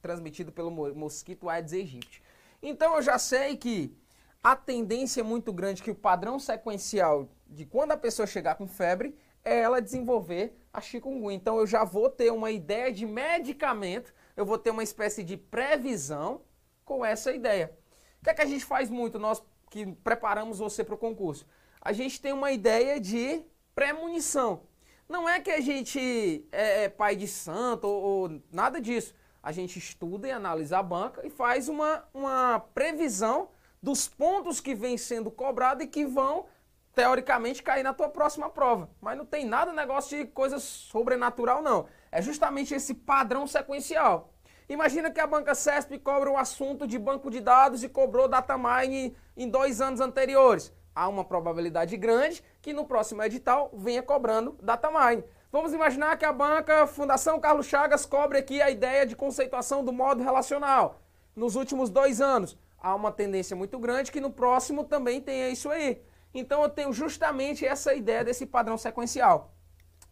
transmitido 0.00 0.50
pelo 0.50 0.70
mosquito 0.70 1.48
Aedes 1.48 1.72
aegypti. 1.74 2.22
Então 2.62 2.96
eu 2.96 3.02
já 3.02 3.18
sei 3.18 3.56
que 3.56 3.94
a 4.42 4.56
tendência 4.56 5.20
é 5.20 5.24
muito 5.24 5.52
grande 5.52 5.82
que 5.82 5.90
o 5.90 5.94
padrão 5.94 6.38
sequencial 6.38 7.28
de 7.50 7.66
quando 7.66 7.92
a 7.92 7.96
pessoa 7.96 8.26
chegar 8.26 8.54
com 8.54 8.66
febre 8.66 9.16
é 9.44 9.58
ela 9.58 9.82
desenvolver 9.82 10.56
a 10.72 10.80
chikungunya. 10.80 11.36
Então 11.36 11.58
eu 11.58 11.66
já 11.66 11.84
vou 11.84 12.08
ter 12.08 12.30
uma 12.32 12.50
ideia 12.50 12.92
de 12.92 13.04
medicamento, 13.04 14.14
eu 14.36 14.46
vou 14.46 14.56
ter 14.56 14.70
uma 14.70 14.82
espécie 14.82 15.24
de 15.24 15.36
previsão 15.36 16.42
com 16.84 17.04
essa 17.04 17.32
ideia. 17.32 17.76
O 18.20 18.24
que 18.24 18.30
é 18.30 18.34
que 18.34 18.42
a 18.42 18.46
gente 18.46 18.64
faz 18.64 18.88
muito, 18.88 19.18
nós 19.18 19.42
que 19.70 19.86
preparamos 19.86 20.58
você 20.58 20.84
para 20.84 20.94
o 20.94 20.98
concurso? 20.98 21.46
A 21.80 21.92
gente 21.92 22.20
tem 22.20 22.32
uma 22.32 22.52
ideia 22.52 23.00
de 23.00 23.42
premonição. 23.74 24.62
Não 25.08 25.28
é 25.28 25.40
que 25.40 25.50
a 25.50 25.60
gente 25.60 26.46
é, 26.52 26.84
é 26.84 26.88
pai 26.88 27.16
de 27.16 27.26
santo 27.26 27.84
ou, 27.88 28.02
ou 28.02 28.42
nada 28.52 28.80
disso. 28.80 29.14
A 29.42 29.50
gente 29.52 29.78
estuda 29.78 30.28
e 30.28 30.30
analisa 30.30 30.78
a 30.78 30.82
banca 30.82 31.26
e 31.26 31.30
faz 31.30 31.68
uma, 31.68 32.04
uma 32.12 32.60
previsão 32.74 33.48
dos 33.82 34.06
pontos 34.06 34.60
que 34.60 34.74
vêm 34.74 34.98
sendo 34.98 35.30
cobrados 35.30 35.84
e 35.84 35.88
que 35.88 36.04
vão 36.04 36.46
teoricamente 36.94 37.62
cair 37.62 37.82
na 37.82 37.94
tua 37.94 38.08
próxima 38.08 38.48
prova. 38.50 38.90
Mas 39.00 39.16
não 39.16 39.24
tem 39.24 39.44
nada 39.44 39.72
negócio 39.72 40.18
de 40.18 40.26
coisa 40.26 40.58
sobrenatural, 40.58 41.62
não. 41.62 41.86
É 42.10 42.20
justamente 42.20 42.74
esse 42.74 42.94
padrão 42.94 43.46
sequencial. 43.46 44.32
Imagina 44.68 45.10
que 45.10 45.20
a 45.20 45.26
banca 45.26 45.54
CESP 45.54 45.98
cobra 45.98 46.30
o 46.30 46.36
assunto 46.36 46.86
de 46.86 46.98
banco 46.98 47.30
de 47.30 47.40
dados 47.40 47.82
e 47.82 47.88
cobrou 47.88 48.28
data 48.28 48.56
mining 48.56 49.14
em 49.36 49.48
dois 49.48 49.80
anos 49.80 50.00
anteriores. 50.00 50.72
Há 50.94 51.08
uma 51.08 51.24
probabilidade 51.24 51.96
grande 51.96 52.42
que 52.62 52.72
no 52.72 52.84
próximo 52.84 53.22
edital 53.22 53.70
venha 53.74 54.02
cobrando 54.02 54.56
data 54.62 54.88
mining. 54.90 55.24
Vamos 55.50 55.72
imaginar 55.72 56.16
que 56.16 56.24
a 56.24 56.32
banca 56.32 56.86
Fundação 56.86 57.40
Carlos 57.40 57.66
Chagas 57.66 58.06
cobre 58.06 58.38
aqui 58.38 58.62
a 58.62 58.70
ideia 58.70 59.04
de 59.04 59.16
conceituação 59.16 59.84
do 59.84 59.92
modo 59.92 60.22
relacional. 60.22 61.00
Nos 61.34 61.56
últimos 61.56 61.90
dois 61.90 62.20
anos, 62.20 62.56
há 62.78 62.94
uma 62.94 63.10
tendência 63.10 63.56
muito 63.56 63.76
grande 63.76 64.12
que 64.12 64.20
no 64.20 64.30
próximo 64.30 64.84
também 64.84 65.20
tenha 65.20 65.48
isso 65.48 65.68
aí. 65.68 66.00
Então 66.32 66.62
eu 66.62 66.68
tenho 66.68 66.92
justamente 66.92 67.66
essa 67.66 67.94
ideia 67.94 68.24
desse 68.24 68.46
padrão 68.46 68.78
sequencial. 68.78 69.54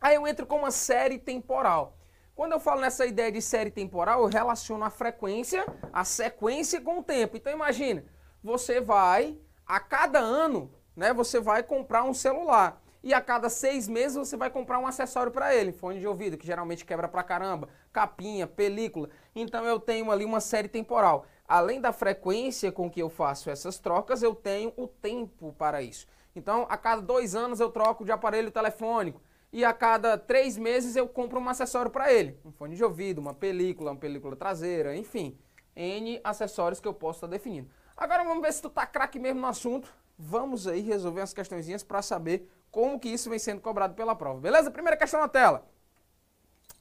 Aí 0.00 0.14
eu 0.14 0.26
entro 0.26 0.46
com 0.46 0.56
uma 0.56 0.70
série 0.70 1.18
temporal. 1.18 1.96
Quando 2.34 2.52
eu 2.52 2.60
falo 2.60 2.80
nessa 2.80 3.04
ideia 3.04 3.32
de 3.32 3.42
série 3.42 3.70
temporal, 3.70 4.22
eu 4.22 4.28
relaciono 4.28 4.84
a 4.84 4.90
frequência, 4.90 5.66
a 5.92 6.04
sequência 6.04 6.80
com 6.80 7.00
o 7.00 7.02
tempo. 7.02 7.36
Então 7.36 7.52
imagine, 7.52 8.04
você 8.42 8.80
vai, 8.80 9.36
a 9.66 9.80
cada 9.80 10.20
ano, 10.20 10.72
né, 10.94 11.12
você 11.12 11.40
vai 11.40 11.62
comprar 11.62 12.04
um 12.04 12.14
celular. 12.14 12.80
E 13.02 13.14
a 13.14 13.20
cada 13.20 13.48
seis 13.48 13.88
meses 13.88 14.16
você 14.16 14.36
vai 14.36 14.50
comprar 14.50 14.78
um 14.78 14.86
acessório 14.86 15.32
para 15.32 15.54
ele, 15.54 15.72
fone 15.72 16.00
de 16.00 16.06
ouvido, 16.06 16.36
que 16.36 16.46
geralmente 16.46 16.84
quebra 16.84 17.08
pra 17.08 17.22
caramba, 17.22 17.68
capinha, 17.92 18.46
película. 18.46 19.08
Então 19.34 19.64
eu 19.64 19.78
tenho 19.78 20.10
ali 20.10 20.24
uma 20.24 20.40
série 20.40 20.68
temporal 20.68 21.24
além 21.48 21.80
da 21.80 21.92
frequência 21.92 22.70
com 22.70 22.90
que 22.90 23.00
eu 23.00 23.08
faço 23.08 23.48
essas 23.48 23.78
trocas, 23.78 24.22
eu 24.22 24.34
tenho 24.34 24.72
o 24.76 24.86
tempo 24.86 25.54
para 25.58 25.80
isso. 25.80 26.06
Então, 26.36 26.66
a 26.68 26.76
cada 26.76 27.00
dois 27.00 27.34
anos 27.34 27.58
eu 27.58 27.70
troco 27.70 28.04
de 28.04 28.12
aparelho 28.12 28.50
telefônico 28.50 29.20
e 29.50 29.64
a 29.64 29.72
cada 29.72 30.18
três 30.18 30.58
meses 30.58 30.94
eu 30.94 31.08
compro 31.08 31.40
um 31.40 31.48
acessório 31.48 31.90
para 31.90 32.12
ele. 32.12 32.38
Um 32.44 32.52
fone 32.52 32.76
de 32.76 32.84
ouvido, 32.84 33.18
uma 33.18 33.32
película, 33.32 33.92
uma 33.92 33.98
película 33.98 34.36
traseira, 34.36 34.94
enfim. 34.94 35.38
N 35.74 36.20
acessórios 36.22 36.80
que 36.80 36.86
eu 36.86 36.92
posso 36.92 37.18
estar 37.18 37.28
definindo. 37.28 37.70
Agora 37.96 38.22
vamos 38.22 38.42
ver 38.42 38.52
se 38.52 38.60
tu 38.60 38.68
tá 38.68 38.86
craque 38.86 39.18
mesmo 39.18 39.40
no 39.40 39.46
assunto. 39.46 39.92
Vamos 40.18 40.66
aí 40.66 40.82
resolver 40.82 41.22
as 41.22 41.32
questõezinhas 41.32 41.82
para 41.82 42.02
saber 42.02 42.48
como 42.70 43.00
que 43.00 43.08
isso 43.08 43.30
vem 43.30 43.38
sendo 43.38 43.60
cobrado 43.60 43.94
pela 43.94 44.14
prova. 44.14 44.40
Beleza? 44.40 44.70
Primeira 44.70 44.96
questão 44.96 45.20
na 45.20 45.28
tela. 45.28 45.66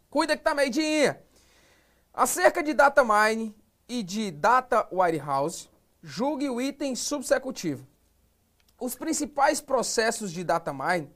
Cuida 0.09 0.35
que 0.35 0.43
tá 0.43 0.53
meidinha. 0.53 1.21
Acerca 2.13 2.61
de 2.61 2.73
data 2.73 3.03
mine 3.03 3.55
e 3.89 4.03
de 4.03 4.31
Data 4.31 4.87
Warehouse, 4.91 5.69
julgue 6.01 6.49
o 6.49 6.61
item 6.61 6.95
subsecutivo. 6.95 7.87
Os 8.79 8.95
principais 8.95 9.59
processos 9.59 10.31
de 10.31 10.43
data 10.43 10.73
mine 10.73 11.09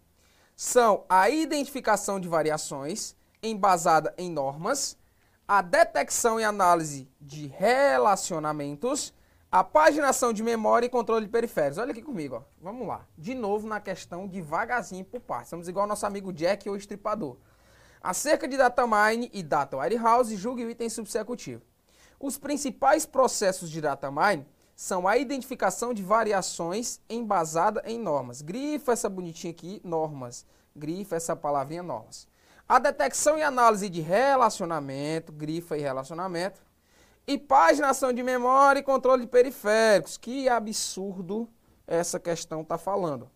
são 0.55 1.03
a 1.09 1.29
identificação 1.29 2.19
de 2.19 2.27
variações 2.27 3.15
embasada 3.43 4.13
em 4.17 4.29
normas, 4.29 4.97
a 5.47 5.61
detecção 5.61 6.39
e 6.39 6.43
análise 6.43 7.09
de 7.19 7.47
relacionamentos, 7.47 9.13
a 9.51 9.63
paginação 9.63 10.31
de 10.31 10.41
memória 10.41 10.85
e 10.85 10.89
controle 10.89 11.25
de 11.25 11.31
periféricos. 11.31 11.77
Olha 11.77 11.91
aqui 11.91 12.01
comigo, 12.01 12.35
ó. 12.35 12.41
vamos 12.61 12.87
lá. 12.87 13.05
De 13.17 13.35
novo 13.35 13.67
na 13.67 13.81
questão 13.81 14.27
devagarzinho 14.27 15.03
por 15.03 15.19
partes. 15.19 15.47
Estamos 15.47 15.67
igual 15.67 15.83
ao 15.83 15.89
nosso 15.89 16.05
amigo 16.05 16.31
Jack, 16.31 16.69
o 16.69 16.75
estripador. 16.75 17.35
Acerca 18.01 18.47
de 18.47 18.55
data 18.55 18.87
mine 18.87 19.29
e 19.33 19.43
data 19.43 19.77
warehouse, 19.77 20.35
julgue 20.35 20.65
o 20.65 20.69
item 20.69 20.89
subsecutivo. 20.89 21.61
Os 22.21 22.37
principais 22.37 23.03
processos 23.03 23.67
de 23.67 23.81
data 23.81 24.11
mine 24.11 24.45
são 24.75 25.07
a 25.07 25.17
identificação 25.17 25.91
de 25.91 26.03
variações 26.03 27.01
embasada 27.09 27.81
em 27.83 27.97
normas. 27.97 28.43
Grifa 28.43 28.91
essa 28.91 29.09
bonitinha 29.09 29.49
aqui, 29.49 29.81
normas. 29.83 30.45
Grifa 30.75 31.15
essa 31.15 31.35
palavrinha 31.35 31.81
normas. 31.81 32.27
A 32.69 32.77
detecção 32.77 33.39
e 33.39 33.41
análise 33.41 33.89
de 33.89 34.01
relacionamento, 34.01 35.31
grifa 35.31 35.75
e 35.75 35.81
relacionamento. 35.81 36.61
E 37.25 37.39
paginação 37.39 38.13
de 38.13 38.21
memória 38.21 38.81
e 38.81 38.83
controle 38.83 39.23
de 39.23 39.27
periféricos. 39.27 40.15
Que 40.15 40.47
absurdo 40.47 41.49
essa 41.87 42.19
questão 42.19 42.61
está 42.61 42.77
falando. 42.77 43.31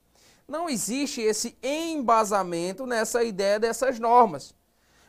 Não 0.47 0.69
existe 0.69 1.21
esse 1.21 1.57
embasamento 1.63 2.85
nessa 2.85 3.23
ideia 3.23 3.59
dessas 3.59 3.97
normas. 3.97 4.53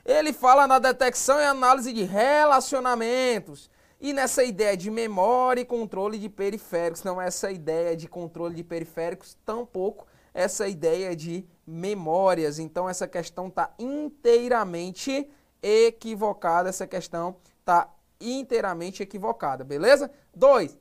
Ele 0.07 0.33
fala 0.33 0.69
na 0.69 0.79
detecção 0.79 1.41
e 1.41 1.45
análise 1.45 1.93
de 1.93 2.05
relacionamentos. 2.05 3.69
E 4.01 4.13
nessa 4.13 4.45
ideia 4.45 4.77
de 4.77 4.89
memória 4.89 5.63
e 5.63 5.65
controle 5.65 6.17
de 6.17 6.29
periféricos, 6.29 7.03
não 7.03 7.21
essa 7.21 7.51
ideia 7.51 7.97
de 7.97 8.07
controle 8.07 8.55
de 8.55 8.63
periféricos, 8.63 9.37
tampouco 9.45 10.07
essa 10.33 10.69
ideia 10.69 11.17
de 11.17 11.45
memórias. 11.67 12.61
Então 12.61 12.89
essa 12.89 13.09
questão 13.09 13.49
está 13.49 13.75
inteiramente 13.81 15.29
equivocada, 15.61 16.69
essa 16.69 16.87
questão 16.87 17.39
está 17.59 17.93
inteiramente 18.21 19.03
equivocada, 19.03 19.65
beleza? 19.65 20.09
Dois, 20.33 20.79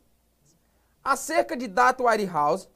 acerca 1.03 1.58
de 1.58 1.67
Data 1.67 2.03
Warehouse, 2.03 2.70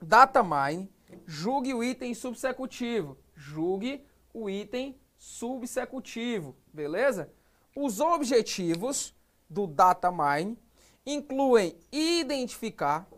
Data 0.00 0.40
Mine, 0.44 0.88
julgue 1.26 1.74
o 1.74 1.82
item 1.82 2.14
subsecutivo, 2.14 3.18
julgue 3.34 4.06
o 4.32 4.48
item 4.48 4.96
subsecutivo, 5.24 6.54
beleza? 6.70 7.30
Os 7.74 7.98
objetivos 7.98 9.14
do 9.48 9.66
data 9.66 10.12
mine 10.12 10.58
incluem 11.06 11.74
identificar 11.90 13.08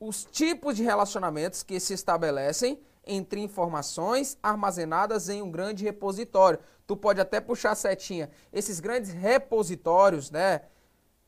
os 0.00 0.24
tipos 0.24 0.76
de 0.76 0.82
relacionamentos 0.82 1.62
que 1.62 1.78
se 1.78 1.92
estabelecem 1.92 2.80
entre 3.06 3.38
informações 3.40 4.38
armazenadas 4.42 5.28
em 5.28 5.42
um 5.42 5.50
grande 5.50 5.84
repositório. 5.84 6.58
Tu 6.86 6.96
pode 6.96 7.20
até 7.20 7.38
puxar 7.38 7.72
a 7.72 7.76
setinha. 7.76 8.30
Esses 8.50 8.80
grandes 8.80 9.12
repositórios, 9.12 10.30
né, 10.30 10.62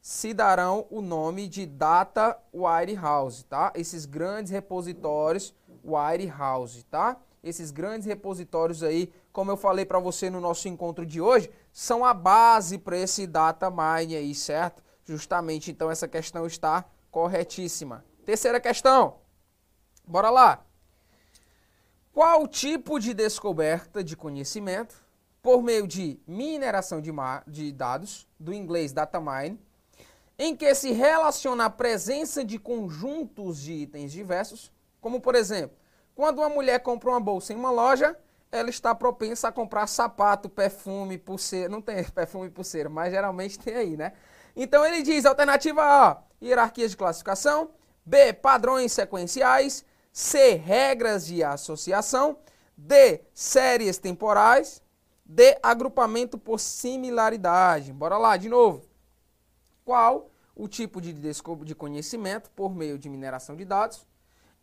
se 0.00 0.33
darão 0.33 0.87
o 0.90 1.02
nome 1.02 1.47
de 1.47 1.66
Data 1.66 2.38
Warehouse, 2.52 3.45
tá? 3.45 3.73
Esses 3.75 4.07
grandes 4.07 4.50
repositórios 4.50 5.54
Warehouse, 5.85 6.83
tá? 6.85 7.21
Esses 7.43 7.71
grandes 7.71 8.07
repositórios 8.07 8.83
aí 8.83 9.12
como 9.34 9.50
eu 9.50 9.56
falei 9.56 9.84
para 9.84 9.98
você 9.98 10.30
no 10.30 10.40
nosso 10.40 10.68
encontro 10.68 11.04
de 11.04 11.20
hoje, 11.20 11.50
são 11.72 12.04
a 12.04 12.14
base 12.14 12.78
para 12.78 12.96
esse 12.96 13.26
data 13.26 13.68
mine 13.68 14.14
aí, 14.14 14.32
certo? 14.32 14.80
Justamente, 15.04 15.72
então 15.72 15.90
essa 15.90 16.06
questão 16.06 16.46
está 16.46 16.84
corretíssima. 17.10 18.04
Terceira 18.24 18.60
questão. 18.60 19.16
Bora 20.06 20.30
lá. 20.30 20.64
Qual 22.12 22.46
tipo 22.46 23.00
de 23.00 23.12
descoberta 23.12 24.04
de 24.04 24.16
conhecimento, 24.16 24.94
por 25.42 25.64
meio 25.64 25.88
de 25.88 26.20
mineração 26.28 27.00
de, 27.00 27.10
de 27.48 27.72
dados, 27.72 28.28
do 28.38 28.54
inglês 28.54 28.92
data 28.92 29.20
mine, 29.20 29.58
em 30.38 30.54
que 30.54 30.72
se 30.76 30.92
relaciona 30.92 31.64
a 31.64 31.70
presença 31.70 32.44
de 32.44 32.56
conjuntos 32.56 33.60
de 33.60 33.72
itens 33.72 34.12
diversos, 34.12 34.72
como 35.00 35.20
por 35.20 35.34
exemplo, 35.34 35.76
quando 36.14 36.38
uma 36.38 36.48
mulher 36.48 36.78
compra 36.78 37.10
uma 37.10 37.20
bolsa 37.20 37.52
em 37.52 37.56
uma 37.56 37.72
loja, 37.72 38.16
ela 38.54 38.70
está 38.70 38.94
propensa 38.94 39.49
a 39.49 39.52
comprar 39.52 39.88
sapato, 39.88 40.49
perfume, 40.49 41.18
pulseira. 41.18 41.68
Não 41.68 41.82
tem 41.82 42.04
perfume 42.08 42.46
e 42.46 42.50
pulseira, 42.50 42.88
mas 42.88 43.12
geralmente 43.12 43.58
tem 43.58 43.75
aí, 43.75 43.96
né? 43.96 44.12
Então 44.54 44.87
ele 44.87 45.02
diz: 45.02 45.26
alternativa 45.26 45.82
A, 45.82 46.23
hierarquias 46.40 46.92
de 46.92 46.96
classificação. 46.96 47.70
B, 48.06 48.32
padrões 48.32 48.92
sequenciais. 48.92 49.84
C, 50.12 50.54
regras 50.54 51.26
de 51.26 51.42
associação. 51.42 52.38
D, 52.76 53.23
séries 53.34 53.99
temporais. 53.99 54.80
D, 55.25 55.58
agrupamento 55.61 56.38
por 56.38 56.61
similaridade. 56.61 57.92
Bora 57.92 58.16
lá, 58.16 58.37
de 58.37 58.49
novo. 58.49 58.84
Qual 59.84 60.30
o 60.54 60.68
tipo 60.68 61.00
de 61.00 61.12
descoberta 61.12 61.64
de 61.64 61.75
conhecimento 61.75 62.49
por 62.52 62.73
meio 62.73 62.96
de 62.96 63.08
mineração 63.08 63.56
de 63.56 63.64
dados, 63.64 64.06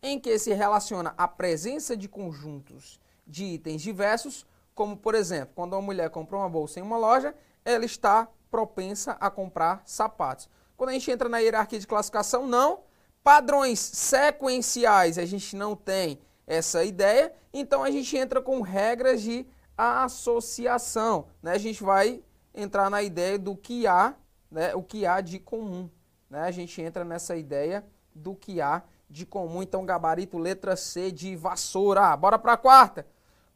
em 0.02 0.18
que 0.18 0.38
se 0.38 0.54
relaciona 0.54 1.12
a 1.18 1.28
presença 1.28 1.94
de 1.94 2.08
conjuntos 2.08 3.01
de 3.26 3.44
itens 3.44 3.82
diversos, 3.82 4.46
como 4.74 4.96
por 4.96 5.14
exemplo, 5.14 5.54
quando 5.54 5.74
uma 5.74 5.82
mulher 5.82 6.10
compra 6.10 6.36
uma 6.36 6.48
bolsa 6.48 6.80
em 6.80 6.82
uma 6.82 6.96
loja, 6.96 7.34
ela 7.64 7.84
está 7.84 8.28
propensa 8.50 9.16
a 9.20 9.30
comprar 9.30 9.82
sapatos. 9.86 10.48
Quando 10.76 10.90
a 10.90 10.92
gente 10.92 11.10
entra 11.10 11.28
na 11.28 11.38
hierarquia 11.38 11.78
de 11.78 11.86
classificação, 11.86 12.46
não. 12.46 12.80
Padrões 13.22 13.78
sequenciais, 13.78 15.16
a 15.16 15.24
gente 15.24 15.54
não 15.54 15.76
tem 15.76 16.18
essa 16.46 16.84
ideia, 16.84 17.32
então 17.52 17.84
a 17.84 17.90
gente 17.90 18.16
entra 18.16 18.42
com 18.42 18.60
regras 18.60 19.22
de 19.22 19.46
associação. 19.76 21.26
Né? 21.42 21.52
A 21.52 21.58
gente 21.58 21.82
vai 21.82 22.22
entrar 22.54 22.90
na 22.90 23.02
ideia 23.02 23.38
do 23.38 23.56
que 23.56 23.86
há, 23.86 24.14
né? 24.50 24.74
o 24.74 24.82
que 24.82 25.06
há 25.06 25.20
de 25.20 25.38
comum. 25.38 25.88
Né? 26.28 26.40
A 26.40 26.50
gente 26.50 26.82
entra 26.82 27.04
nessa 27.04 27.36
ideia 27.36 27.84
do 28.14 28.34
que 28.34 28.60
há 28.60 28.82
de 29.12 29.26
comum. 29.26 29.62
Então, 29.62 29.84
gabarito 29.84 30.38
letra 30.38 30.74
C 30.74 31.12
de 31.12 31.36
vassoura. 31.36 32.16
Bora 32.16 32.38
para 32.38 32.54
a 32.54 32.56
quarta. 32.56 33.06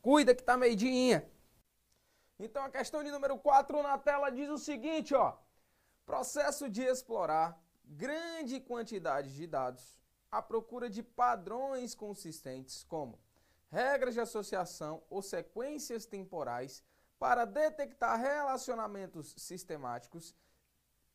Cuida 0.03 0.35
que 0.35 0.43
tá 0.43 0.57
meidinha. 0.57 1.29
Então, 2.39 2.63
a 2.63 2.71
questão 2.71 3.03
de 3.03 3.11
número 3.11 3.39
4 3.39 3.83
na 3.83 3.97
tela 3.97 4.31
diz 4.31 4.49
o 4.51 4.59
seguinte, 4.59 5.15
ó. 5.15 5.35
Processo 6.05 6.69
de 6.69 6.83
explorar 6.83 7.59
grande 7.85 8.61
quantidade 8.61 9.35
de 9.35 9.47
dados 9.47 9.99
à 10.31 10.43
procura 10.43 10.91
de 10.91 11.03
padrões 11.03 11.95
consistentes, 11.95 12.85
como 12.85 13.19
regras 13.71 14.15
de 14.15 14.21
associação 14.21 15.03
ou 15.09 15.23
sequências 15.23 16.05
temporais, 16.05 16.85
para 17.19 17.45
detectar 17.47 18.21
relacionamentos 18.21 19.35
sistemáticos 19.39 20.35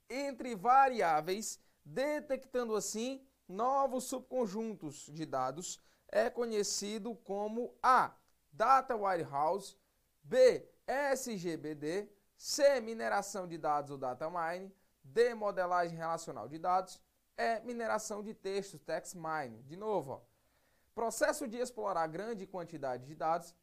entre 0.09 0.55
variáveis, 0.55 1.59
detectando 1.85 2.75
assim 2.75 3.25
novos 3.51 4.05
subconjuntos 4.05 5.09
de 5.11 5.25
dados, 5.25 5.79
é 6.07 6.29
conhecido 6.29 7.15
como 7.15 7.75
A. 7.81 8.15
Data 8.51 8.95
Warehouse, 8.95 9.77
B. 10.23 10.67
SGBD, 10.87 12.09
C. 12.35 12.81
Mineração 12.81 13.47
de 13.47 13.57
dados 13.57 13.91
ou 13.91 13.97
data 13.97 14.29
mining, 14.29 14.73
D. 15.03 15.33
Modelagem 15.33 15.97
relacional 15.97 16.49
de 16.49 16.57
dados, 16.57 16.99
E. 17.37 17.59
Mineração 17.61 18.21
de 18.21 18.33
textos, 18.33 18.81
text 18.81 19.15
mining. 19.15 19.61
De 19.63 19.77
novo, 19.77 20.13
ó, 20.13 20.21
processo 20.93 21.47
de 21.47 21.57
explorar 21.57 22.07
grande 22.07 22.45
quantidade 22.45 23.05
de 23.05 23.15
dados, 23.15 23.55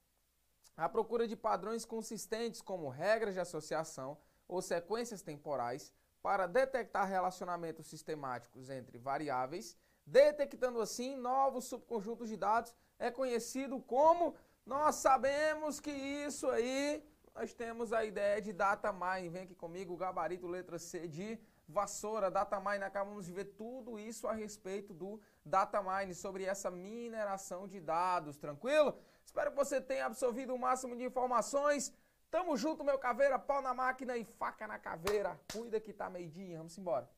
a 0.76 0.88
procura 0.88 1.26
de 1.26 1.36
padrões 1.36 1.84
consistentes 1.84 2.62
como 2.62 2.88
regras 2.88 3.34
de 3.34 3.40
associação 3.40 4.16
ou 4.46 4.62
sequências 4.62 5.22
temporais 5.22 5.92
para 6.28 6.46
detectar 6.46 7.08
relacionamentos 7.08 7.86
sistemáticos 7.86 8.68
entre 8.68 8.98
variáveis, 8.98 9.74
detectando 10.04 10.78
assim 10.78 11.16
novos 11.16 11.64
subconjuntos 11.64 12.28
de 12.28 12.36
dados, 12.36 12.74
é 12.98 13.10
conhecido 13.10 13.80
como 13.80 14.34
nós 14.66 14.96
sabemos 14.96 15.80
que 15.80 15.90
isso 15.90 16.46
aí 16.50 17.02
nós 17.34 17.54
temos 17.54 17.94
a 17.94 18.04
ideia 18.04 18.42
de 18.42 18.52
data 18.52 18.92
mining. 18.92 19.30
Vem 19.30 19.44
aqui 19.44 19.54
comigo, 19.54 19.96
gabarito 19.96 20.46
letra 20.46 20.78
C 20.78 21.08
de 21.08 21.40
vassoura, 21.66 22.30
data 22.30 22.60
mining. 22.60 22.84
Acabamos 22.84 23.24
de 23.24 23.32
ver 23.32 23.46
tudo 23.62 23.98
isso 23.98 24.26
a 24.26 24.34
respeito 24.34 24.92
do 24.92 25.18
data 25.42 25.82
mining, 25.82 26.12
sobre 26.12 26.44
essa 26.44 26.70
mineração 26.70 27.66
de 27.66 27.80
dados, 27.80 28.36
tranquilo? 28.36 28.98
Espero 29.24 29.50
que 29.50 29.56
você 29.56 29.80
tenha 29.80 30.04
absorvido 30.04 30.54
o 30.54 30.58
máximo 30.58 30.94
de 30.94 31.04
informações. 31.04 31.90
Tamo 32.30 32.56
junto, 32.58 32.84
meu 32.84 32.98
caveira, 32.98 33.38
pau 33.38 33.62
na 33.62 33.72
máquina 33.72 34.16
e 34.16 34.24
faca 34.24 34.66
na 34.66 34.78
caveira. 34.78 35.40
Cuida 35.50 35.80
que 35.80 35.94
tá 35.94 36.10
meidinho, 36.10 36.58
vamos 36.58 36.76
embora. 36.76 37.08